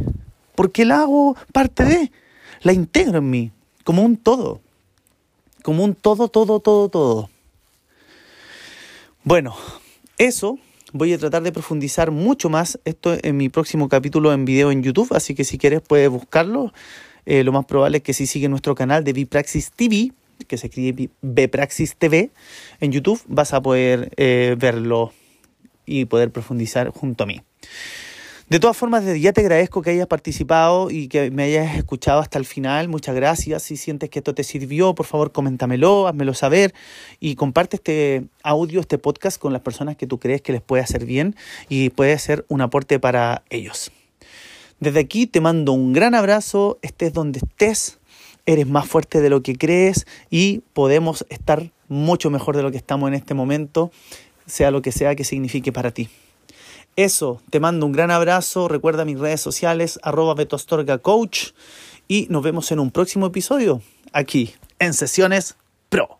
Porque 0.56 0.86
la 0.86 1.02
hago 1.02 1.36
parte 1.52 1.84
de, 1.84 2.12
la 2.62 2.72
integro 2.72 3.17
en 3.17 3.30
mí, 3.30 3.52
como 3.84 4.04
un 4.04 4.15
todo. 4.15 4.62
Como 5.62 5.84
un 5.84 5.93
todo, 5.93 6.30
todo, 6.30 6.62
todo, 6.62 6.88
todo. 6.88 7.30
Bueno, 9.24 9.56
eso 10.17 10.58
voy 10.93 11.13
a 11.13 11.17
tratar 11.17 11.43
de 11.43 11.52
profundizar 11.52 12.12
mucho 12.12 12.50
más 12.50 12.80
esto 12.86 13.17
en 13.22 13.36
mi 13.36 13.50
próximo 13.50 13.89
capítulo 13.89 14.32
en 14.32 14.45
video 14.45 14.72
en 14.72 14.82
YouTube, 14.82 15.13
así 15.13 15.36
que 15.36 15.43
si 15.43 15.58
quieres 15.58 15.82
puedes 15.82 16.10
buscarlo. 16.10 16.74
Eh, 17.26 17.43
lo 17.43 17.52
más 17.52 17.65
probable 17.65 17.98
es 17.98 18.04
que 18.04 18.13
si 18.13 18.26
sigues 18.26 18.50
nuestro 18.50 18.74
canal 18.74 19.04
de 19.04 19.12
Bipraxis 19.12 19.72
TV, 19.72 20.13
que 20.48 20.58
se 20.58 20.67
escribe 20.67 21.10
Bipraxis 21.22 21.98
TV, 21.98 22.32
en 22.80 22.93
YouTube 22.93 23.22
vas 23.28 23.54
a 23.54 23.62
poder 23.62 24.12
eh, 24.15 24.56
verlo 24.58 25.12
y 25.86 26.06
poder 26.06 26.32
profundizar 26.32 26.89
junto 26.89 27.26
a 27.26 27.28
mí. 27.28 27.41
De 28.50 28.60
todas 28.60 28.76
formas, 28.76 29.06
desde 29.06 29.19
ya 29.19 29.32
te 29.32 29.41
agradezco 29.41 29.84
que 29.84 29.91
hayas 29.91 30.08
participado 30.08 30.89
y 30.89 31.08
que 31.08 31.30
me 31.30 31.43
hayas 31.43 31.78
escuchado 31.78 32.19
hasta 32.19 32.39
el 32.39 32.45
final. 32.45 32.88
Muchas 32.88 33.13
gracias. 33.13 33.62
Si 33.62 33.78
sientes 33.78 34.10
que 34.10 34.17
esto 34.19 34.34
te 34.34 34.43
sirvió, 34.43 34.95
por 34.95 35.06
favor, 35.06 35.32
coméntamelo, 35.32 36.08
házmelo 36.08 36.34
saber 36.34 36.74
y 37.19 37.36
comparte 37.36 37.76
este 37.76 38.24
audio, 38.41 38.80
este 38.80 38.98
podcast 38.98 39.39
con 39.39 39.54
las 39.54 39.62
personas 39.62 39.98
que 39.98 40.08
tú 40.08 40.17
crees 40.17 40.41
que 40.41 40.52
les 40.52 40.63
puede 40.63 40.82
hacer 40.82 41.06
bien 41.06 41.36
y 41.69 41.91
puede 41.91 42.17
ser 42.17 42.43
un 42.48 42.62
aporte 42.62 42.98
para 42.98 43.43
ellos. 43.52 43.91
Desde 44.80 45.02
aquí 45.02 45.28
te 45.28 45.41
mando 45.41 45.74
un 45.74 45.93
gran 45.93 46.15
abrazo, 46.15 46.80
estés 46.82 47.13
donde 47.13 47.38
estés, 47.38 48.00
eres 48.48 48.65
más 48.65 48.88
fuerte 48.88 49.22
de 49.22 49.30
lo 49.30 49.43
que 49.43 49.58
crees 49.58 50.08
y 50.32 50.63
podemos 50.74 51.24
estar 51.30 51.69
mucho 51.88 52.32
mejor 52.32 52.58
de 52.58 52.63
lo 52.63 52.72
que 52.72 52.78
estamos 52.78 53.10
en 53.10 53.13
este 53.13 53.36
momento, 53.36 53.91
sea 54.48 54.72
lo 54.72 54.82
que 54.82 54.91
sea 54.91 55.13
que 55.13 55.24
signifique 55.24 55.72
para 55.72 55.91
ti. 55.91 56.10
Eso, 56.95 57.41
te 57.49 57.60
mando 57.60 57.86
un 57.86 57.91
gran 57.91 58.12
abrazo. 58.12 58.67
Recuerda 58.67 59.06
mis 59.06 59.19
redes 59.19 59.41
sociales, 59.41 59.99
arroba 60.04 60.36
Coach. 61.02 61.52
Y 62.08 62.28
nos 62.30 62.43
vemos 62.43 62.71
en 62.71 62.80
un 62.80 62.91
próximo 62.91 63.28
episodio 63.28 63.82
aquí 64.13 64.54
en 64.80 64.93
Sesiones 64.93 65.56
Pro. 65.89 66.18